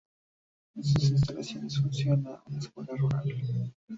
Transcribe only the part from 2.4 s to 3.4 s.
una escuela rural.